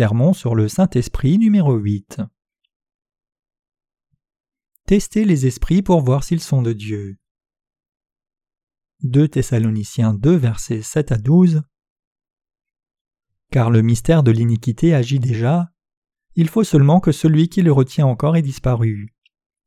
Sermon 0.00 0.32
sur 0.32 0.54
le 0.54 0.66
Saint-Esprit 0.66 1.36
numéro 1.36 1.74
8 1.74 2.22
Testez 4.86 5.26
les 5.26 5.46
esprits 5.46 5.82
pour 5.82 6.00
voir 6.00 6.24
s'ils 6.24 6.40
sont 6.40 6.62
de 6.62 6.72
Dieu. 6.72 7.18
2 9.02 9.28
Thessaloniciens 9.28 10.14
2 10.14 10.34
versets 10.36 10.80
7 10.80 11.12
à 11.12 11.18
12 11.18 11.64
Car 13.52 13.68
le 13.68 13.82
mystère 13.82 14.22
de 14.22 14.30
l'iniquité 14.30 14.94
agit 14.94 15.18
déjà, 15.18 15.70
il 16.34 16.48
faut 16.48 16.64
seulement 16.64 17.00
que 17.00 17.12
celui 17.12 17.50
qui 17.50 17.60
le 17.60 17.70
retient 17.70 18.06
encore 18.06 18.38
ait 18.38 18.40
disparu. 18.40 19.14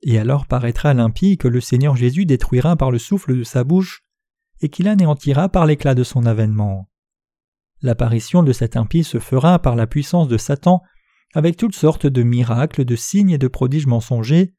Et 0.01 0.17
alors 0.17 0.47
paraîtra 0.47 0.95
l'impie 0.95 1.37
que 1.37 1.47
le 1.47 1.61
Seigneur 1.61 1.95
Jésus 1.95 2.25
détruira 2.25 2.75
par 2.75 2.89
le 2.89 2.97
souffle 2.97 3.37
de 3.37 3.43
sa 3.43 3.63
bouche, 3.63 4.01
et 4.61 4.69
qu'il 4.69 4.87
anéantira 4.87 5.47
par 5.47 5.67
l'éclat 5.67 5.93
de 5.93 6.03
son 6.03 6.25
avènement. 6.25 6.89
L'apparition 7.83 8.43
de 8.43 8.53
cet 8.53 8.77
impie 8.77 9.03
se 9.03 9.19
fera 9.19 9.59
par 9.59 9.75
la 9.75 9.87
puissance 9.87 10.29
de 10.29 10.37
Satan 10.37 10.81
avec 11.35 11.57
toutes 11.57 11.75
sortes 11.75 12.07
de 12.07 12.23
miracles, 12.23 12.85
de 12.85 12.95
signes 12.95 13.31
et 13.31 13.37
de 13.37 13.49
prodiges 13.49 13.87
mensongers, 13.87 14.53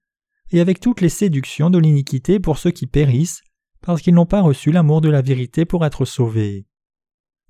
et 0.50 0.60
avec 0.60 0.78
toutes 0.78 1.00
les 1.00 1.08
séductions 1.08 1.70
de 1.70 1.78
l'iniquité 1.78 2.38
pour 2.38 2.58
ceux 2.58 2.70
qui 2.70 2.86
périssent, 2.86 3.42
parce 3.80 4.02
qu'ils 4.02 4.14
n'ont 4.14 4.26
pas 4.26 4.42
reçu 4.42 4.72
l'amour 4.72 5.00
de 5.00 5.08
la 5.08 5.22
vérité 5.22 5.64
pour 5.64 5.86
être 5.86 6.04
sauvés. 6.04 6.66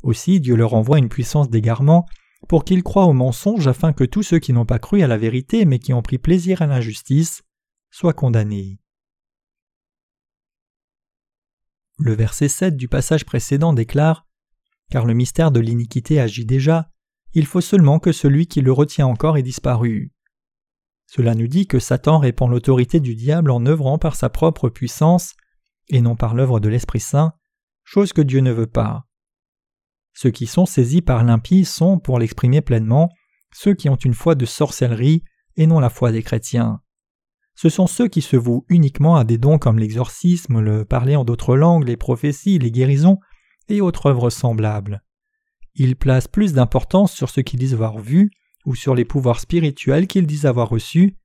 Aussi 0.05 0.41
Dieu 0.41 0.55
leur 0.55 0.75
envoie 0.75 0.99
une 0.99 1.09
puissance 1.09 1.51
d'égarement 1.51 2.07
pour 2.49 2.65
qu'ils 2.65 2.83
croient 2.85 3.07
au 3.07 3.13
mensonge 3.13 3.67
afin 3.67 3.93
que 3.93 4.05
tous 4.05 4.23
ceux 4.23 4.39
qui 4.39 4.53
n'ont 4.53 4.67
pas 4.67 4.79
cru 4.79 5.03
à 5.03 5.09
la 5.09 5.17
vérité 5.17 5.65
mais 5.65 5.81
qui 5.81 5.93
ont 5.93 6.03
pris 6.03 6.19
plaisir 6.19 6.63
à 6.63 6.67
l'injustice 6.67 7.43
soient 7.91 8.13
condamnés. 8.13 8.79
Le 11.99 12.15
verset 12.15 12.49
7 12.49 12.77
du 12.77 12.87
passage 12.87 13.25
précédent 13.25 13.73
déclare 13.73 14.27
car 14.91 15.05
le 15.07 15.15
mystère 15.15 15.51
de 15.51 15.61
l'iniquité 15.61 16.21
agit 16.21 16.45
déjà, 16.45 16.91
il 17.33 17.47
faut 17.47 17.61
seulement 17.61 17.99
que 17.99 18.13
celui 18.13 18.47
qui 18.47 18.61
le 18.61 18.73
retient 18.73 19.07
encore 19.07 19.37
ait 19.37 19.43
disparu. 19.43 20.13
Cela 21.07 21.35
nous 21.35 21.49
dit 21.49 21.67
que 21.67 21.79
Satan 21.79 22.19
répand 22.19 22.51
l'autorité 22.51 23.01
du 23.01 23.15
diable 23.15 23.51
en 23.51 23.67
œuvrant 23.67 23.99
par 23.99 24.17
sa 24.17 24.29
propre 24.29 24.69
puissance, 24.69 25.35
et 25.89 26.01
non 26.01 26.17
par 26.17 26.35
l'œuvre 26.35 26.61
de 26.61 26.69
l'Esprit 26.69 27.01
Saint, 27.01 27.33
chose 27.83 28.13
que 28.13 28.23
Dieu 28.23 28.41
ne 28.41 28.53
veut 28.53 28.67
pas. 28.67 29.07
Ceux 30.15 30.31
qui 30.31 30.47
sont 30.47 30.67
saisis 30.67 31.03
par 31.03 31.25
l'impie 31.25 31.65
sont, 31.65 31.99
pour 31.99 32.19
l'exprimer 32.19 32.61
pleinement, 32.61 33.11
ceux 33.53 33.75
qui 33.75 33.89
ont 33.89 33.97
une 33.97 34.15
foi 34.15 34.35
de 34.35 34.47
sorcellerie 34.47 35.25
et 35.57 35.67
non 35.67 35.81
la 35.81 35.91
foi 35.91 36.13
des 36.13 36.23
chrétiens. 36.23 36.81
Ce 37.57 37.69
sont 37.69 37.87
ceux 37.87 38.09
qui 38.09 38.23
se 38.23 38.37
vouent 38.37 38.65
uniquement 38.69 39.17
à 39.17 39.25
des 39.25 39.39
dons 39.39 39.59
comme 39.59 39.79
l'exorcisme, 39.79 40.61
le 40.61 40.85
parler 40.85 41.17
en 41.17 41.25
d'autres 41.25 41.57
langues, 41.57 41.87
les 41.87 41.97
prophéties, 41.97 42.59
les 42.59 42.71
guérisons, 42.71 43.19
et 43.69 43.81
autres 43.81 44.07
œuvres 44.07 44.31
semblables. 44.31 45.03
Ils 45.75 45.97
placent 45.97 46.29
plus 46.29 46.53
d'importance 46.53 47.13
sur 47.13 47.31
ce 47.31 47.41
qu'ils 47.41 47.59
disent 47.59 47.75
avoir 47.75 47.99
vu 47.99 48.31
ou 48.65 48.75
sur 48.75 48.95
les 48.95 49.05
pouvoirs 49.05 49.41
spirituels 49.41 50.07
qu'ils 50.07 50.27
disent 50.27 50.47
avoir 50.47 50.69
reçus, 50.69 51.17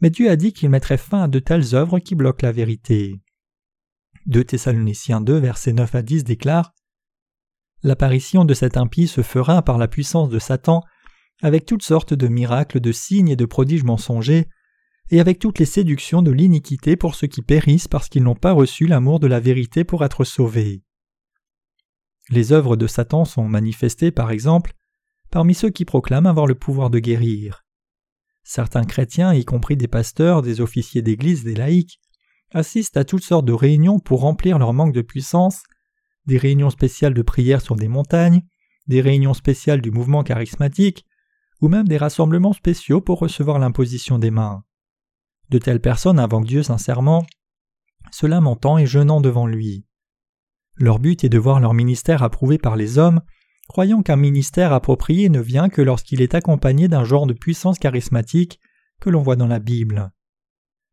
mais 0.00 0.10
Dieu 0.10 0.30
a 0.30 0.36
dit 0.36 0.52
qu'il 0.52 0.70
mettrait 0.70 0.98
fin 0.98 1.22
à 1.24 1.28
de 1.28 1.38
telles 1.38 1.74
œuvres 1.74 1.98
qui 1.98 2.14
bloquent 2.14 2.46
la 2.46 2.52
vérité. 2.52 3.20
2 4.26 4.44
Thessaloniciens 4.44 5.20
2, 5.20 5.36
versets 5.38 5.72
9 5.72 5.94
à 5.94 6.02
10 6.02 6.24
déclare 6.24 6.74
L'apparition 7.82 8.46
de 8.46 8.54
cet 8.54 8.76
impie 8.76 9.06
se 9.06 9.22
fera 9.22 9.60
par 9.62 9.76
la 9.76 9.88
puissance 9.88 10.30
de 10.30 10.38
Satan, 10.38 10.82
avec 11.42 11.66
toutes 11.66 11.82
sortes 11.82 12.14
de 12.14 12.28
miracles, 12.28 12.80
de 12.80 12.92
signes 12.92 13.28
et 13.28 13.36
de 13.36 13.44
prodiges 13.44 13.84
mensongers, 13.84 14.48
et 15.10 15.20
avec 15.20 15.38
toutes 15.38 15.58
les 15.58 15.66
séductions 15.66 16.22
de 16.22 16.30
l'iniquité 16.30 16.96
pour 16.96 17.14
ceux 17.14 17.26
qui 17.26 17.42
périssent 17.42 17.88
parce 17.88 18.08
qu'ils 18.08 18.22
n'ont 18.22 18.34
pas 18.34 18.52
reçu 18.52 18.86
l'amour 18.86 19.20
de 19.20 19.26
la 19.26 19.40
vérité 19.40 19.84
pour 19.84 20.04
être 20.04 20.24
sauvés. 20.24 20.83
Les 22.30 22.52
œuvres 22.52 22.76
de 22.76 22.86
Satan 22.86 23.24
sont 23.24 23.48
manifestées, 23.48 24.10
par 24.10 24.30
exemple, 24.30 24.72
parmi 25.30 25.54
ceux 25.54 25.70
qui 25.70 25.84
proclament 25.84 26.26
avoir 26.26 26.46
le 26.46 26.54
pouvoir 26.54 26.90
de 26.90 26.98
guérir. 26.98 27.64
Certains 28.42 28.84
chrétiens, 28.84 29.32
y 29.34 29.44
compris 29.44 29.76
des 29.76 29.88
pasteurs, 29.88 30.42
des 30.42 30.60
officiers 30.60 31.02
d'église, 31.02 31.44
des 31.44 31.54
laïcs, 31.54 32.00
assistent 32.52 32.96
à 32.96 33.04
toutes 33.04 33.24
sortes 33.24 33.46
de 33.46 33.52
réunions 33.52 33.98
pour 33.98 34.20
remplir 34.20 34.58
leur 34.58 34.72
manque 34.72 34.92
de 34.92 35.02
puissance, 35.02 35.62
des 36.26 36.38
réunions 36.38 36.70
spéciales 36.70 37.14
de 37.14 37.22
prière 37.22 37.60
sur 37.60 37.76
des 37.76 37.88
montagnes, 37.88 38.42
des 38.86 39.00
réunions 39.00 39.34
spéciales 39.34 39.80
du 39.80 39.90
mouvement 39.90 40.22
charismatique, 40.22 41.04
ou 41.60 41.68
même 41.68 41.88
des 41.88 41.96
rassemblements 41.96 42.52
spéciaux 42.52 43.00
pour 43.00 43.18
recevoir 43.18 43.58
l'imposition 43.58 44.18
des 44.18 44.30
mains. 44.30 44.62
De 45.50 45.58
telles 45.58 45.80
personnes 45.80 46.18
invoquent 46.18 46.46
Dieu 46.46 46.62
sincèrement, 46.62 47.26
se 48.10 48.26
lamentant 48.26 48.78
et 48.78 48.86
jeûnant 48.86 49.20
devant 49.20 49.46
lui. 49.46 49.86
Leur 50.76 50.98
but 50.98 51.24
est 51.24 51.28
de 51.28 51.38
voir 51.38 51.60
leur 51.60 51.74
ministère 51.74 52.22
approuvé 52.22 52.58
par 52.58 52.76
les 52.76 52.98
hommes, 52.98 53.20
croyant 53.68 54.02
qu'un 54.02 54.16
ministère 54.16 54.72
approprié 54.72 55.28
ne 55.28 55.40
vient 55.40 55.68
que 55.68 55.82
lorsqu'il 55.82 56.20
est 56.20 56.34
accompagné 56.34 56.88
d'un 56.88 57.04
genre 57.04 57.26
de 57.26 57.32
puissance 57.32 57.78
charismatique 57.78 58.60
que 59.00 59.10
l'on 59.10 59.22
voit 59.22 59.36
dans 59.36 59.46
la 59.46 59.58
Bible. 59.58 60.12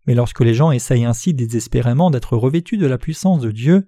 Mais 0.08 0.16
lorsque 0.16 0.42
les 0.42 0.53
gens 0.53 0.72
essayent 0.72 1.06
ainsi 1.06 1.34
désespérément 1.34 2.12
d'être 2.12 2.38
revêtus 2.38 2.78
de 2.78 2.88
la 2.88 2.97
puissance 2.97 3.42
de 3.42 3.52
Dieu, 3.52 3.88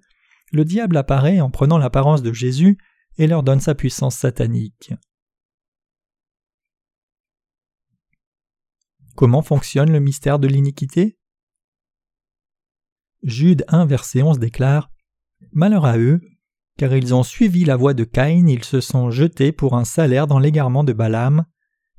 le 0.52 0.64
diable 0.64 0.96
apparaît 0.96 1.40
en 1.40 1.50
prenant 1.50 1.78
l'apparence 1.78 2.22
de 2.22 2.32
Jésus 2.32 2.78
et 3.18 3.26
leur 3.26 3.42
donne 3.42 3.60
sa 3.60 3.74
puissance 3.74 4.16
satanique. 4.16 4.92
Comment 9.14 9.42
fonctionne 9.42 9.92
le 9.92 10.00
mystère 10.00 10.38
de 10.38 10.48
l'iniquité? 10.48 11.18
Jude 13.22 13.64
1 13.68 13.86
verset 13.86 14.22
11 14.22 14.38
déclare 14.38 14.90
Malheur 15.52 15.84
à 15.84 15.98
eux, 15.98 16.20
car 16.76 16.94
ils 16.94 17.14
ont 17.14 17.22
suivi 17.22 17.64
la 17.64 17.76
voie 17.76 17.94
de 17.94 18.04
Caïn, 18.04 18.48
ils 18.48 18.64
se 18.64 18.80
sont 18.80 19.10
jetés 19.10 19.52
pour 19.52 19.76
un 19.76 19.84
salaire 19.84 20.26
dans 20.26 20.38
l'égarement 20.38 20.84
de 20.84 20.92
Balaam, 20.92 21.46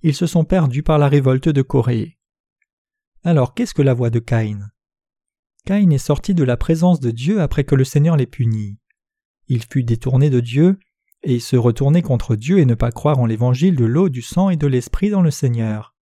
ils 0.01 0.15
se 0.15 0.27
sont 0.27 0.43
perdus 0.43 0.83
par 0.83 0.97
la 0.97 1.07
révolte 1.07 1.49
de 1.49 1.61
Corée. 1.61 2.17
Alors 3.23 3.53
qu'est-ce 3.53 3.73
que 3.73 3.81
la 3.81 3.93
voie 3.93 4.09
de 4.09 4.19
Caïn? 4.19 4.69
Caïn 5.65 5.89
est 5.91 5.97
sorti 5.97 6.35
de 6.35 6.43
la 6.43 6.57
présence 6.57 6.99
de 6.99 7.11
Dieu 7.11 7.41
après 7.41 7.63
que 7.63 7.75
le 7.75 7.83
Seigneur 7.83 8.17
l'ait 8.17 8.27
puni. 8.27 8.77
Il 9.47 9.63
fut 9.63 9.83
détourné 9.83 10.29
de 10.29 10.39
Dieu, 10.39 10.79
et 11.25 11.39
se 11.39 11.55
retourner 11.55 12.03
contre 12.03 12.35
Dieu 12.35 12.59
et 12.59 12.65
ne 12.65 12.75
pas 12.75 12.91
croire 12.91 13.17
en 13.17 13.25
l'évangile 13.25 13.75
de 13.75 13.85
l'eau, 13.85 14.09
du 14.09 14.21
sang 14.21 14.51
et 14.51 14.57
de 14.57 14.67
l'esprit 14.67 15.09
dans 15.09 15.23
le 15.23 15.31
Seigneur. 15.31 15.95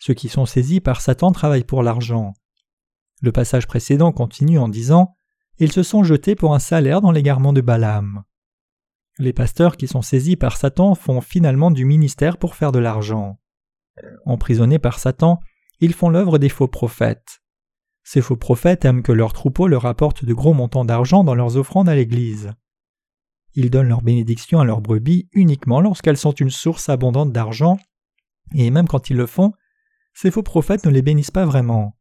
Ceux 0.00 0.14
qui 0.14 0.28
sont 0.28 0.46
saisis 0.46 0.80
par 0.80 1.00
Satan 1.00 1.30
travaillent 1.30 1.64
pour 1.64 1.82
l'argent. 1.82 2.34
Le 3.22 3.30
passage 3.30 3.68
précédent 3.68 4.10
continue 4.10 4.58
en 4.58 4.68
disant 4.68 5.16
ils 5.58 5.72
se 5.72 5.82
sont 5.82 6.04
jetés 6.04 6.34
pour 6.34 6.54
un 6.54 6.58
salaire 6.58 7.00
dans 7.00 7.12
l'égarement 7.12 7.52
de 7.52 7.60
Balaam. 7.60 8.24
Les 9.18 9.32
pasteurs 9.32 9.76
qui 9.76 9.86
sont 9.86 10.02
saisis 10.02 10.36
par 10.36 10.56
Satan 10.56 10.94
font 10.94 11.20
finalement 11.20 11.70
du 11.70 11.84
ministère 11.84 12.36
pour 12.36 12.56
faire 12.56 12.72
de 12.72 12.80
l'argent. 12.80 13.38
Emprisonnés 14.26 14.80
par 14.80 14.98
Satan, 14.98 15.40
ils 15.80 15.94
font 15.94 16.08
l'œuvre 16.08 16.38
des 16.38 16.48
faux 16.48 16.66
prophètes. 16.66 17.40
Ces 18.02 18.20
faux 18.20 18.36
prophètes 18.36 18.84
aiment 18.84 19.02
que 19.02 19.12
leurs 19.12 19.32
troupeaux 19.32 19.68
leur 19.68 19.86
apportent 19.86 20.24
de 20.24 20.34
gros 20.34 20.52
montants 20.52 20.84
d'argent 20.84 21.24
dans 21.24 21.34
leurs 21.34 21.56
offrandes 21.56 21.88
à 21.88 21.94
l'Église. 21.94 22.52
Ils 23.54 23.70
donnent 23.70 23.88
leur 23.88 24.02
bénédiction 24.02 24.58
à 24.58 24.64
leurs 24.64 24.80
brebis 24.80 25.28
uniquement 25.32 25.80
lorsqu'elles 25.80 26.16
sont 26.16 26.32
une 26.32 26.50
source 26.50 26.88
abondante 26.88 27.32
d'argent, 27.32 27.78
et 28.52 28.70
même 28.70 28.88
quand 28.88 29.10
ils 29.10 29.16
le 29.16 29.26
font, 29.26 29.52
ces 30.12 30.30
faux 30.30 30.42
prophètes 30.42 30.84
ne 30.84 30.90
les 30.90 31.02
bénissent 31.02 31.30
pas 31.30 31.46
vraiment. 31.46 31.96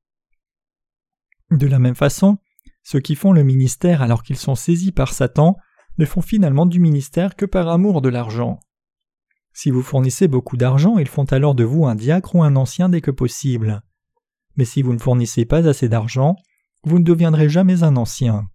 De 1.51 1.67
la 1.67 1.79
même 1.79 1.95
façon, 1.95 2.37
ceux 2.83 2.99
qui 2.99 3.16
font 3.16 3.31
le 3.31 3.44
ministère 3.44 4.01
alors 4.01 4.23
qu'ils 4.23 4.38
sont 4.38 4.55
saisis 4.55 4.91
par 4.91 5.13
Satan 5.13 5.57
ne 5.97 6.05
font 6.05 6.21
finalement 6.21 6.66
du 6.66 6.79
ministère 6.79 7.35
que 7.35 7.45
par 7.45 7.69
amour 7.69 8.01
de 8.01 8.09
l'argent. 8.09 8.59
Si 9.53 9.71
vous 9.71 9.83
fournissez 9.83 10.27
beaucoup 10.27 10.57
d'argent, 10.57 10.97
ils 10.97 11.07
font 11.07 11.25
alors 11.25 11.56
de 11.56 11.63
vous 11.63 11.85
un 11.85 11.95
diacre 11.95 12.35
ou 12.35 12.44
un 12.44 12.56
ancien 12.56 12.89
dès 12.89 13.01
que 13.01 13.12
possible. 13.12 13.81
Mais 14.56 14.65
si 14.65 14.81
vous 14.81 14.94
ne 14.94 15.00
fournissez 15.00 15.45
pas 15.45 15.68
assez 15.68 15.89
d'argent, 15.89 16.35
vous 16.83 17.00
ne 17.00 17.03
deviendrez 17.03 17.50
jamais 17.50 17.83
un 17.83 17.95
ancien. 17.95 18.47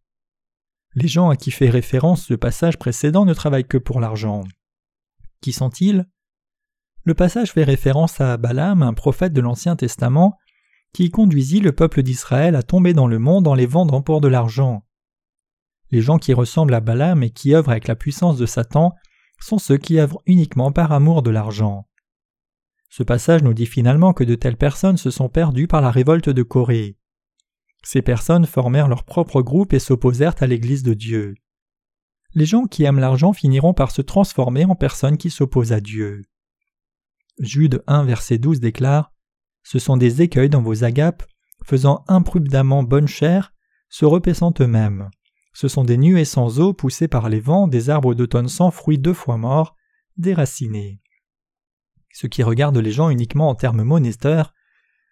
Les 0.94 1.08
gens 1.08 1.30
à 1.30 1.36
qui 1.36 1.50
fait 1.50 1.70
référence 1.70 2.28
le 2.28 2.36
passage 2.36 2.78
précédent 2.78 3.24
ne 3.24 3.34
travaillent 3.34 3.66
que 3.66 3.78
pour 3.78 4.00
l'argent. 4.00 4.42
Qui 5.40 5.52
sont-ils? 5.52 6.06
Le 7.04 7.14
passage 7.14 7.52
fait 7.52 7.64
référence 7.64 8.20
à 8.20 8.36
Balaam, 8.36 8.82
un 8.82 8.94
prophète 8.94 9.32
de 9.32 9.40
l'Ancien 9.40 9.76
Testament, 9.76 10.36
qui 10.92 11.10
conduisit 11.10 11.60
le 11.60 11.72
peuple 11.72 12.02
d'Israël 12.02 12.56
à 12.56 12.62
tomber 12.62 12.94
dans 12.94 13.06
le 13.06 13.18
monde 13.18 13.46
en 13.46 13.54
les 13.54 13.66
vendant 13.66 14.02
pour 14.02 14.20
de 14.20 14.28
l'argent. 14.28 14.84
Les 15.90 16.00
gens 16.00 16.18
qui 16.18 16.34
ressemblent 16.34 16.74
à 16.74 16.80
Balaam 16.80 17.22
et 17.22 17.30
qui 17.30 17.54
œuvrent 17.54 17.70
avec 17.70 17.88
la 17.88 17.96
puissance 17.96 18.36
de 18.36 18.46
Satan 18.46 18.94
sont 19.40 19.58
ceux 19.58 19.78
qui 19.78 19.98
œuvrent 19.98 20.22
uniquement 20.26 20.72
par 20.72 20.92
amour 20.92 21.22
de 21.22 21.30
l'argent. 21.30 21.86
Ce 22.90 23.02
passage 23.02 23.42
nous 23.42 23.54
dit 23.54 23.66
finalement 23.66 24.12
que 24.12 24.24
de 24.24 24.34
telles 24.34 24.56
personnes 24.56 24.96
se 24.96 25.10
sont 25.10 25.28
perdues 25.28 25.68
par 25.68 25.80
la 25.80 25.90
révolte 25.90 26.30
de 26.30 26.42
Corée. 26.42 26.96
Ces 27.84 28.02
personnes 28.02 28.46
formèrent 28.46 28.88
leur 28.88 29.04
propre 29.04 29.42
groupe 29.42 29.72
et 29.72 29.78
s'opposèrent 29.78 30.34
à 30.40 30.46
l'Église 30.46 30.82
de 30.82 30.94
Dieu. 30.94 31.34
Les 32.34 32.46
gens 32.46 32.64
qui 32.64 32.84
aiment 32.84 32.98
l'argent 32.98 33.32
finiront 33.32 33.72
par 33.72 33.90
se 33.90 34.02
transformer 34.02 34.64
en 34.64 34.74
personnes 34.74 35.16
qui 35.16 35.30
s'opposent 35.30 35.72
à 35.72 35.80
Dieu. 35.80 36.22
Jude 37.38 37.82
1 37.86 38.04
verset 38.04 38.38
12 38.38 38.60
déclare 38.60 39.12
ce 39.70 39.78
sont 39.78 39.98
des 39.98 40.22
écueils 40.22 40.48
dans 40.48 40.62
vos 40.62 40.82
agapes, 40.82 41.24
faisant 41.62 42.02
imprudemment 42.08 42.82
bonne 42.82 43.06
chair, 43.06 43.52
se 43.90 44.06
repaissant 44.06 44.54
eux-mêmes. 44.60 45.10
Ce 45.52 45.68
sont 45.68 45.84
des 45.84 45.98
nuées 45.98 46.24
sans 46.24 46.58
eau 46.58 46.72
poussées 46.72 47.06
par 47.06 47.28
les 47.28 47.38
vents, 47.38 47.68
des 47.68 47.90
arbres 47.90 48.14
d'automne 48.14 48.48
sans 48.48 48.70
fruits 48.70 48.96
deux 48.96 49.12
fois 49.12 49.36
morts, 49.36 49.76
déracinés. 50.16 51.02
Ceux 52.14 52.28
qui 52.28 52.42
regardent 52.42 52.78
les 52.78 52.92
gens 52.92 53.10
uniquement 53.10 53.50
en 53.50 53.54
termes 53.54 53.82
monétaires 53.82 54.54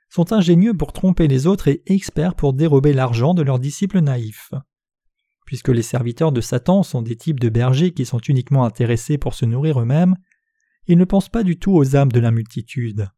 sont 0.09 0.33
ingénieux 0.33 0.73
pour 0.73 0.95
tromper 0.95 1.29
les 1.29 1.47
autres 1.47 1.69
et 1.69 1.83
experts 1.85 2.35
pour 2.35 2.55
dérober 2.55 2.95
l'argent 2.95 3.35
de 3.35 3.43
leurs 3.43 3.59
disciples 3.59 4.01
naïfs. 4.01 4.55
Puisque 5.45 5.69
les 5.69 5.83
serviteurs 5.83 6.33
de 6.33 6.41
Satan 6.41 6.83
sont 6.83 7.03
des 7.03 7.17
types 7.17 7.41
de 7.41 7.51
bergers 7.51 7.93
qui 7.93 8.07
sont 8.07 8.21
uniquement 8.21 8.65
intéressés 8.65 9.19
pour 9.19 9.35
se 9.35 9.45
nourrir 9.45 9.83
eux-mêmes, 9.83 10.17
ils 10.87 10.97
ne 10.97 11.05
pensent 11.05 11.29
pas 11.29 11.43
du 11.43 11.59
tout 11.59 11.73
aux 11.73 11.95
âmes 11.95 12.11
de 12.11 12.21
la 12.21 12.31
multitude. 12.31 13.11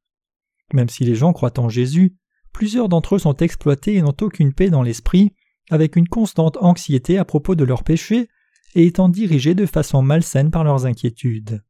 Même 0.73 0.89
si 0.89 1.05
les 1.05 1.15
gens 1.15 1.33
croient 1.33 1.59
en 1.59 1.69
Jésus, 1.69 2.17
plusieurs 2.53 2.89
d'entre 2.89 3.17
eux 3.17 3.19
sont 3.19 3.37
exploités 3.37 3.95
et 3.95 4.03
n'ont 4.03 4.17
aucune 4.21 4.53
paix 4.53 4.71
dans 4.71 4.83
l'esprit, 4.83 5.35
avec 5.71 5.97
une 5.97 6.09
constante 6.09 6.57
anxiété 6.61 7.19
à 7.19 7.25
propos 7.25 7.55
de 7.55 7.65
leurs 7.65 7.85
péchés 7.85 8.29
et 8.75 8.87
étant 8.87 9.09
dirigés 9.09 9.55
de 9.55 9.67
façon 9.67 10.03
malsaine 10.03 10.51
par 10.51 10.65
leurs 10.65 10.87
inquiétudes. 10.87 11.63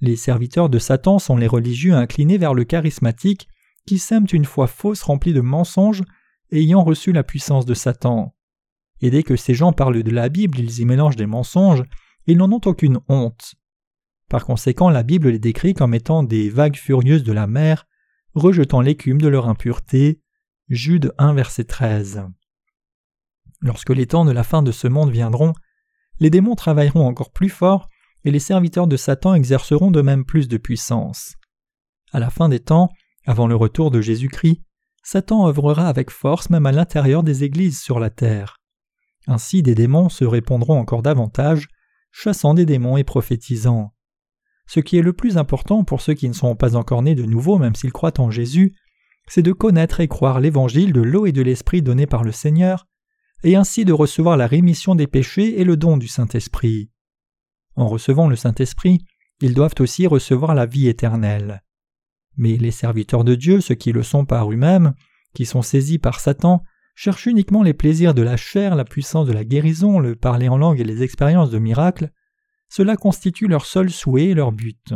Les 0.00 0.16
serviteurs 0.16 0.68
de 0.68 0.78
Satan 0.78 1.18
sont 1.18 1.36
les 1.36 1.46
religieux 1.46 1.94
inclinés 1.94 2.38
vers 2.38 2.54
le 2.54 2.64
charismatique 2.64 3.48
qui 3.86 3.98
sèment 3.98 4.26
une 4.32 4.44
foi 4.44 4.66
fausse 4.66 5.02
remplie 5.02 5.32
de 5.32 5.40
mensonges 5.40 6.02
ayant 6.52 6.84
reçu 6.84 7.12
la 7.12 7.22
puissance 7.22 7.64
de 7.64 7.74
Satan. 7.74 8.34
Et 9.00 9.10
dès 9.10 9.22
que 9.22 9.36
ces 9.36 9.54
gens 9.54 9.72
parlent 9.72 10.02
de 10.02 10.10
la 10.10 10.28
Bible, 10.28 10.58
ils 10.58 10.80
y 10.80 10.84
mélangent 10.84 11.16
des 11.16 11.26
mensonges, 11.26 11.82
ils 12.26 12.36
n'en 12.36 12.50
ont 12.52 12.60
aucune 12.64 12.98
honte. 13.08 13.54
Par 14.28 14.44
conséquent, 14.44 14.90
la 14.90 15.02
Bible 15.02 15.30
les 15.30 15.38
décrit 15.38 15.74
comme 15.74 15.94
étant 15.94 16.22
des 16.22 16.50
vagues 16.50 16.76
furieuses 16.76 17.22
de 17.22 17.32
la 17.32 17.46
mer, 17.46 17.86
rejetant 18.34 18.80
l'écume 18.80 19.20
de 19.20 19.28
leur 19.28 19.48
impureté. 19.48 20.20
Jude 20.68 21.14
1 21.18 21.34
verset 21.34 21.64
13. 21.64 22.24
Lorsque 23.60 23.90
les 23.90 24.06
temps 24.06 24.24
de 24.24 24.32
la 24.32 24.42
fin 24.42 24.62
de 24.62 24.72
ce 24.72 24.88
monde 24.88 25.10
viendront, 25.10 25.52
les 26.18 26.30
démons 26.30 26.56
travailleront 26.56 27.06
encore 27.06 27.30
plus 27.30 27.48
fort 27.48 27.88
et 28.24 28.30
les 28.32 28.40
serviteurs 28.40 28.88
de 28.88 28.96
Satan 28.96 29.34
exerceront 29.34 29.92
de 29.92 30.02
même 30.02 30.24
plus 30.24 30.48
de 30.48 30.56
puissance. 30.56 31.34
À 32.12 32.18
la 32.18 32.30
fin 32.30 32.48
des 32.48 32.60
temps, 32.60 32.90
avant 33.26 33.46
le 33.46 33.54
retour 33.54 33.90
de 33.90 34.00
Jésus-Christ, 34.00 34.62
Satan 35.04 35.46
œuvrera 35.46 35.88
avec 35.88 36.10
force 36.10 36.50
même 36.50 36.66
à 36.66 36.72
l'intérieur 36.72 37.22
des 37.22 37.44
églises 37.44 37.80
sur 37.80 38.00
la 38.00 38.10
terre. 38.10 38.56
Ainsi 39.28 39.62
des 39.62 39.76
démons 39.76 40.08
se 40.08 40.24
répondront 40.24 40.78
encore 40.78 41.02
davantage, 41.02 41.68
chassant 42.10 42.54
des 42.54 42.66
démons 42.66 42.96
et 42.96 43.04
prophétisant. 43.04 43.92
Ce 44.66 44.80
qui 44.80 44.98
est 44.98 45.02
le 45.02 45.12
plus 45.12 45.38
important 45.38 45.84
pour 45.84 46.00
ceux 46.00 46.14
qui 46.14 46.28
ne 46.28 46.34
sont 46.34 46.56
pas 46.56 46.76
encore 46.76 47.02
nés 47.02 47.14
de 47.14 47.24
nouveau 47.24 47.58
même 47.58 47.74
s'ils 47.74 47.92
croient 47.92 48.20
en 48.20 48.30
Jésus, 48.30 48.74
c'est 49.28 49.42
de 49.42 49.52
connaître 49.52 50.00
et 50.00 50.08
croire 50.08 50.40
l'évangile 50.40 50.92
de 50.92 51.00
l'eau 51.00 51.26
et 51.26 51.32
de 51.32 51.42
l'esprit 51.42 51.82
donné 51.82 52.06
par 52.06 52.24
le 52.24 52.32
Seigneur, 52.32 52.86
et 53.42 53.56
ainsi 53.56 53.84
de 53.84 53.92
recevoir 53.92 54.36
la 54.36 54.46
rémission 54.46 54.94
des 54.94 55.06
péchés 55.06 55.60
et 55.60 55.64
le 55.64 55.76
don 55.76 55.96
du 55.96 56.08
Saint-Esprit. 56.08 56.90
En 57.74 57.88
recevant 57.88 58.28
le 58.28 58.36
Saint-Esprit, 58.36 59.04
ils 59.40 59.54
doivent 59.54 59.74
aussi 59.80 60.06
recevoir 60.06 60.54
la 60.54 60.66
vie 60.66 60.88
éternelle. 60.88 61.62
Mais 62.36 62.56
les 62.56 62.70
serviteurs 62.70 63.24
de 63.24 63.34
Dieu, 63.34 63.60
ceux 63.60 63.74
qui 63.74 63.92
le 63.92 64.02
sont 64.02 64.24
par 64.24 64.50
eux-mêmes, 64.50 64.94
qui 65.34 65.44
sont 65.44 65.62
saisis 65.62 65.98
par 65.98 66.20
Satan, 66.20 66.62
cherchent 66.94 67.26
uniquement 67.26 67.62
les 67.62 67.74
plaisirs 67.74 68.14
de 68.14 68.22
la 68.22 68.36
chair, 68.36 68.74
la 68.74 68.84
puissance 68.84 69.26
de 69.26 69.32
la 69.32 69.44
guérison, 69.44 69.98
le 69.98 70.16
parler 70.16 70.48
en 70.48 70.56
langue 70.56 70.80
et 70.80 70.84
les 70.84 71.02
expériences 71.02 71.50
de 71.50 71.58
miracles, 71.58 72.10
cela 72.68 72.96
constitue 72.96 73.48
leur 73.48 73.66
seul 73.66 73.90
souhait 73.90 74.26
et 74.26 74.34
leur 74.34 74.52
but. 74.52 74.94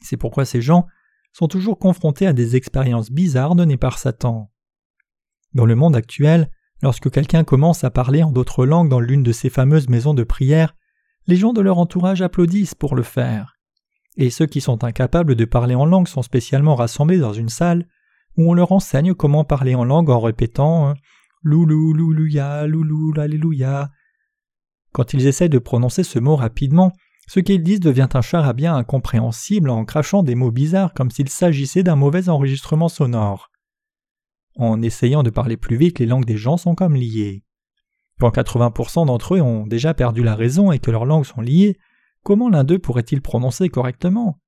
C'est 0.00 0.16
pourquoi 0.16 0.44
ces 0.44 0.60
gens 0.60 0.86
sont 1.32 1.48
toujours 1.48 1.78
confrontés 1.78 2.26
à 2.26 2.32
des 2.32 2.56
expériences 2.56 3.10
bizarres 3.10 3.54
données 3.54 3.76
par 3.76 3.98
Satan. 3.98 4.50
Dans 5.52 5.66
le 5.66 5.74
monde 5.74 5.96
actuel, 5.96 6.50
lorsque 6.82 7.10
quelqu'un 7.10 7.44
commence 7.44 7.84
à 7.84 7.90
parler 7.90 8.22
en 8.22 8.30
d'autres 8.30 8.66
langues 8.66 8.88
dans 8.88 9.00
l'une 9.00 9.22
de 9.22 9.32
ces 9.32 9.50
fameuses 9.50 9.88
maisons 9.88 10.14
de 10.14 10.24
prière, 10.24 10.74
les 11.26 11.36
gens 11.36 11.52
de 11.52 11.60
leur 11.60 11.78
entourage 11.78 12.22
applaudissent 12.22 12.74
pour 12.74 12.94
le 12.94 13.02
faire. 13.02 13.56
Et 14.16 14.30
ceux 14.30 14.46
qui 14.46 14.60
sont 14.60 14.84
incapables 14.84 15.34
de 15.34 15.44
parler 15.44 15.74
en 15.74 15.86
langue 15.86 16.08
sont 16.08 16.22
spécialement 16.22 16.74
rassemblés 16.74 17.18
dans 17.18 17.32
une 17.32 17.48
salle 17.48 17.86
où 18.36 18.50
on 18.50 18.54
leur 18.54 18.72
enseigne 18.72 19.14
comment 19.14 19.44
parler 19.44 19.74
en 19.74 19.84
langue 19.84 20.10
en 20.10 20.20
répétant 20.20 20.94
Loulou, 21.42 21.92
loulouya, 21.92 22.66
loulou, 22.66 23.12
alléluia. 23.20 23.90
Quand 24.94 25.12
ils 25.12 25.26
essaient 25.26 25.48
de 25.48 25.58
prononcer 25.58 26.04
ce 26.04 26.20
mot 26.20 26.36
rapidement, 26.36 26.92
ce 27.26 27.40
qu'ils 27.40 27.64
disent 27.64 27.80
devient 27.80 28.08
un 28.14 28.20
charabia 28.20 28.72
incompréhensible 28.74 29.68
en 29.68 29.84
crachant 29.84 30.22
des 30.22 30.36
mots 30.36 30.52
bizarres 30.52 30.94
comme 30.94 31.10
s'il 31.10 31.28
s'agissait 31.28 31.82
d'un 31.82 31.96
mauvais 31.96 32.28
enregistrement 32.28 32.88
sonore. 32.88 33.50
En 34.56 34.80
essayant 34.82 35.24
de 35.24 35.30
parler 35.30 35.56
plus 35.56 35.76
vite, 35.76 35.98
les 35.98 36.06
langues 36.06 36.24
des 36.24 36.36
gens 36.36 36.56
sont 36.56 36.76
comme 36.76 36.94
liées. 36.94 37.42
Quand 38.20 38.30
80% 38.30 39.06
d'entre 39.06 39.34
eux 39.34 39.40
ont 39.40 39.66
déjà 39.66 39.94
perdu 39.94 40.22
la 40.22 40.36
raison 40.36 40.70
et 40.70 40.78
que 40.78 40.92
leurs 40.92 41.06
langues 41.06 41.24
sont 41.24 41.40
liées, 41.40 41.76
comment 42.22 42.48
l'un 42.48 42.62
d'eux 42.62 42.78
pourrait-il 42.78 43.20
prononcer 43.20 43.68
correctement? 43.68 44.38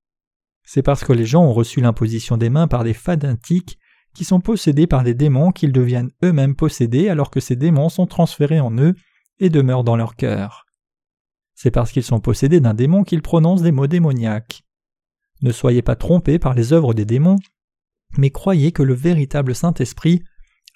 C'est 0.63 0.83
parce 0.83 1.03
que 1.03 1.13
les 1.13 1.27
gens 1.27 1.43
ont 1.43 1.53
reçu 1.53 1.81
l'imposition 1.81 2.37
des 2.37 2.51
mains 2.51 2.69
par 2.69 2.85
des 2.85 2.95
fadintiques 2.95 3.81
qui 4.15 4.23
sont 4.23 4.41
possédés 4.41 4.87
par 4.87 5.03
des 5.03 5.15
démons 5.15 5.51
qu'ils 5.51 5.73
deviennent 5.73 6.13
eux-mêmes 6.23 6.55
possédés 6.55 7.09
alors 7.09 7.31
que 7.31 7.41
ces 7.41 7.57
démons 7.57 7.89
sont 7.89 8.07
transférés 8.07 8.61
en 8.61 8.77
eux 8.79 8.95
et 9.39 9.51
demeurent 9.51 9.85
dans 9.85 9.97
leur 9.97 10.17
cœur. 10.17 10.67
C'est 11.55 11.71
parce 11.71 11.93
qu'ils 11.93 12.03
sont 12.03 12.21
possédés 12.21 12.61
d'un 12.61 12.75
démon 12.75 13.03
qu'ils 13.05 13.23
prononcent 13.23 13.63
des 13.63 13.73
mots 13.73 13.87
démoniaques. 13.87 14.63
Ne 15.43 15.53
soyez 15.53 15.83
pas 15.83 15.97
trompés 15.97 16.39
par 16.39 16.55
les 16.55 16.73
œuvres 16.73 16.95
des 16.95 17.05
démons, 17.05 17.39
mais 18.19 18.31
croyez 18.31 18.73
que 18.73 18.83
le 18.83 18.95
véritable 18.95 19.55
Saint-Esprit 19.55 20.23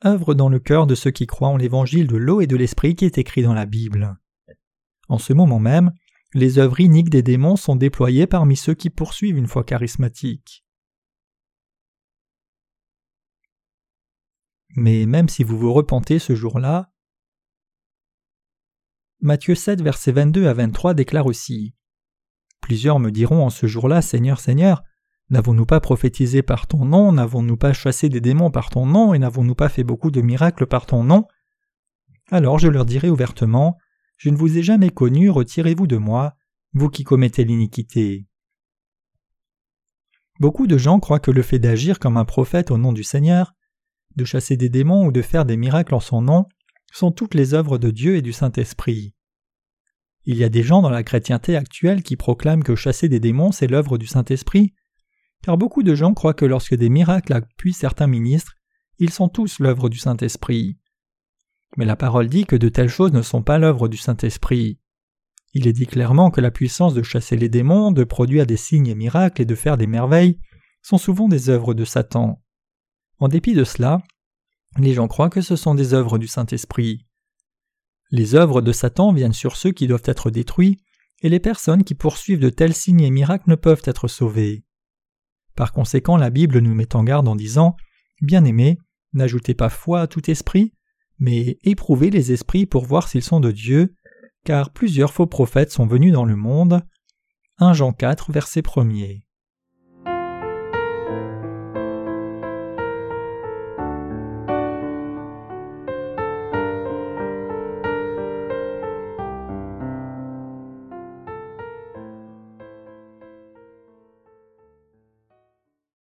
œuvre 0.04 0.34
dans 0.34 0.48
le 0.48 0.58
cœur 0.58 0.86
de 0.86 0.94
ceux 0.94 1.10
qui 1.10 1.26
croient 1.26 1.48
en 1.48 1.56
l'évangile 1.56 2.06
de 2.06 2.16
l'eau 2.16 2.40
et 2.40 2.46
de 2.46 2.56
l'esprit 2.56 2.94
qui 2.94 3.04
est 3.04 3.18
écrit 3.18 3.42
dans 3.42 3.54
la 3.54 3.66
Bible. 3.66 4.16
En 5.08 5.18
ce 5.18 5.32
moment 5.32 5.58
même, 5.58 5.92
les 6.32 6.58
œuvres 6.58 6.80
iniques 6.80 7.10
des 7.10 7.22
démons 7.22 7.56
sont 7.56 7.76
déployées 7.76 8.26
parmi 8.26 8.56
ceux 8.56 8.74
qui 8.74 8.88
poursuivent 8.88 9.36
une 9.36 9.48
foi 9.48 9.64
charismatique. 9.64 10.64
Mais 14.76 15.04
même 15.06 15.28
si 15.28 15.42
vous 15.42 15.58
vous 15.58 15.72
repentez 15.72 16.18
ce 16.18 16.36
jour-là, 16.36 16.89
Matthieu 19.22 19.54
7, 19.54 19.82
versets 19.82 20.12
22 20.12 20.46
à 20.46 20.54
23 20.54 20.94
déclare 20.94 21.26
aussi 21.26 21.74
Plusieurs 22.62 22.98
me 22.98 23.10
diront 23.10 23.44
en 23.44 23.50
ce 23.50 23.66
jour-là 23.66 24.00
Seigneur, 24.00 24.40
Seigneur, 24.40 24.82
n'avons-nous 25.28 25.66
pas 25.66 25.80
prophétisé 25.80 26.40
par 26.40 26.66
ton 26.66 26.86
nom, 26.86 27.12
n'avons-nous 27.12 27.58
pas 27.58 27.74
chassé 27.74 28.08
des 28.08 28.22
démons 28.22 28.50
par 28.50 28.70
ton 28.70 28.86
nom, 28.86 29.12
et 29.12 29.18
n'avons-nous 29.18 29.54
pas 29.54 29.68
fait 29.68 29.84
beaucoup 29.84 30.10
de 30.10 30.22
miracles 30.22 30.66
par 30.66 30.86
ton 30.86 31.04
nom? 31.04 31.26
Alors 32.30 32.58
je 32.58 32.68
leur 32.68 32.86
dirai 32.86 33.10
ouvertement 33.10 33.76
Je 34.16 34.30
ne 34.30 34.38
vous 34.38 34.56
ai 34.56 34.62
jamais 34.62 34.88
connu, 34.88 35.28
retirez-vous 35.28 35.86
de 35.86 35.98
moi, 35.98 36.34
vous 36.72 36.88
qui 36.88 37.04
commettez 37.04 37.44
l'iniquité. 37.44 38.26
Beaucoup 40.38 40.66
de 40.66 40.78
gens 40.78 40.98
croient 40.98 41.20
que 41.20 41.30
le 41.30 41.42
fait 41.42 41.58
d'agir 41.58 41.98
comme 41.98 42.16
un 42.16 42.24
prophète 42.24 42.70
au 42.70 42.78
nom 42.78 42.94
du 42.94 43.04
Seigneur, 43.04 43.52
de 44.16 44.24
chasser 44.24 44.56
des 44.56 44.70
démons 44.70 45.04
ou 45.04 45.12
de 45.12 45.20
faire 45.20 45.44
des 45.44 45.58
miracles 45.58 45.94
en 45.94 46.00
son 46.00 46.22
nom, 46.22 46.46
sont 46.92 47.12
toutes 47.12 47.34
les 47.34 47.54
œuvres 47.54 47.78
de 47.78 47.90
Dieu 47.90 48.16
et 48.16 48.22
du 48.22 48.32
Saint-Esprit. 48.32 49.14
Il 50.24 50.36
y 50.36 50.44
a 50.44 50.48
des 50.48 50.62
gens 50.62 50.82
dans 50.82 50.90
la 50.90 51.02
chrétienté 51.02 51.56
actuelle 51.56 52.02
qui 52.02 52.16
proclament 52.16 52.62
que 52.62 52.74
chasser 52.74 53.08
des 53.08 53.20
démons 53.20 53.52
c'est 53.52 53.66
l'œuvre 53.66 53.98
du 53.98 54.06
Saint-Esprit, 54.06 54.74
car 55.42 55.56
beaucoup 55.56 55.82
de 55.82 55.94
gens 55.94 56.12
croient 56.12 56.34
que 56.34 56.44
lorsque 56.44 56.74
des 56.74 56.90
miracles 56.90 57.32
appuient 57.32 57.72
certains 57.72 58.06
ministres, 58.06 58.54
ils 58.98 59.10
sont 59.10 59.28
tous 59.28 59.58
l'œuvre 59.60 59.88
du 59.88 59.98
Saint-Esprit. 59.98 60.78
Mais 61.76 61.86
la 61.86 61.96
parole 61.96 62.28
dit 62.28 62.44
que 62.44 62.56
de 62.56 62.68
telles 62.68 62.88
choses 62.88 63.12
ne 63.12 63.22
sont 63.22 63.42
pas 63.42 63.58
l'œuvre 63.58 63.88
du 63.88 63.96
Saint-Esprit. 63.96 64.78
Il 65.54 65.66
est 65.66 65.72
dit 65.72 65.86
clairement 65.86 66.30
que 66.30 66.40
la 66.40 66.50
puissance 66.50 66.94
de 66.94 67.02
chasser 67.02 67.36
les 67.36 67.48
démons, 67.48 67.90
de 67.90 68.04
produire 68.04 68.46
des 68.46 68.56
signes 68.56 68.88
et 68.88 68.94
miracles 68.94 69.42
et 69.42 69.46
de 69.46 69.54
faire 69.54 69.76
des 69.76 69.86
merveilles 69.86 70.38
sont 70.82 70.98
souvent 70.98 71.28
des 71.28 71.48
œuvres 71.48 71.74
de 71.74 71.84
Satan. 71.84 72.42
En 73.18 73.28
dépit 73.28 73.54
de 73.54 73.64
cela, 73.64 74.02
les 74.78 74.94
gens 74.94 75.08
croient 75.08 75.30
que 75.30 75.40
ce 75.40 75.56
sont 75.56 75.74
des 75.74 75.94
œuvres 75.94 76.18
du 76.18 76.26
Saint-Esprit. 76.26 77.06
Les 78.10 78.34
œuvres 78.34 78.60
de 78.60 78.72
Satan 78.72 79.12
viennent 79.12 79.32
sur 79.32 79.56
ceux 79.56 79.72
qui 79.72 79.86
doivent 79.86 80.02
être 80.04 80.30
détruits, 80.30 80.78
et 81.22 81.28
les 81.28 81.40
personnes 81.40 81.84
qui 81.84 81.94
poursuivent 81.94 82.40
de 82.40 82.50
tels 82.50 82.74
signes 82.74 83.02
et 83.02 83.10
miracles 83.10 83.50
ne 83.50 83.54
peuvent 83.54 83.82
être 83.84 84.08
sauvées. 84.08 84.64
Par 85.54 85.72
conséquent, 85.72 86.16
la 86.16 86.30
Bible 86.30 86.58
nous 86.60 86.74
met 86.74 86.96
en 86.96 87.04
garde 87.04 87.28
en 87.28 87.36
disant 87.36 87.76
Bien-aimés, 88.22 88.78
n'ajoutez 89.12 89.54
pas 89.54 89.68
foi 89.68 90.00
à 90.00 90.06
tout 90.06 90.30
esprit, 90.30 90.72
mais 91.18 91.58
éprouvez 91.62 92.10
les 92.10 92.32
esprits 92.32 92.66
pour 92.66 92.86
voir 92.86 93.08
s'ils 93.08 93.22
sont 93.22 93.40
de 93.40 93.50
Dieu, 93.50 93.94
car 94.44 94.72
plusieurs 94.72 95.12
faux 95.12 95.26
prophètes 95.26 95.70
sont 95.70 95.86
venus 95.86 96.12
dans 96.12 96.24
le 96.24 96.36
monde. 96.36 96.82
1 97.58 97.74
Jean 97.74 97.92
4, 97.92 98.32
verset 98.32 98.62
1er. 98.62 99.22